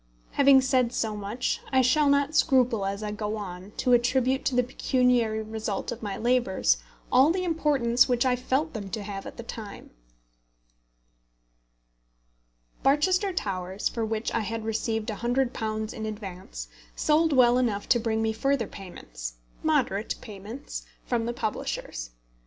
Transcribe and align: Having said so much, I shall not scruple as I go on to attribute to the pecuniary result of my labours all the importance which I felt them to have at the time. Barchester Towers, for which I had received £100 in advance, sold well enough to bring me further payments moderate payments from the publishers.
Having 0.31 0.61
said 0.61 0.91
so 0.93 1.15
much, 1.15 1.61
I 1.71 1.83
shall 1.83 2.09
not 2.09 2.33
scruple 2.35 2.87
as 2.87 3.03
I 3.03 3.11
go 3.11 3.37
on 3.37 3.69
to 3.77 3.93
attribute 3.93 4.43
to 4.45 4.55
the 4.55 4.63
pecuniary 4.63 5.43
result 5.43 5.91
of 5.91 6.01
my 6.01 6.17
labours 6.17 6.77
all 7.11 7.29
the 7.29 7.43
importance 7.43 8.09
which 8.09 8.25
I 8.25 8.35
felt 8.35 8.73
them 8.73 8.89
to 8.89 9.03
have 9.03 9.27
at 9.27 9.37
the 9.37 9.43
time. 9.43 9.91
Barchester 12.81 13.31
Towers, 13.31 13.89
for 13.89 14.03
which 14.03 14.33
I 14.33 14.39
had 14.39 14.65
received 14.65 15.09
£100 15.09 15.93
in 15.93 16.05
advance, 16.07 16.67
sold 16.95 17.31
well 17.31 17.59
enough 17.59 17.87
to 17.89 17.99
bring 17.99 18.23
me 18.23 18.33
further 18.33 18.65
payments 18.65 19.35
moderate 19.61 20.15
payments 20.19 20.83
from 21.05 21.27
the 21.27 21.33
publishers. 21.33 22.09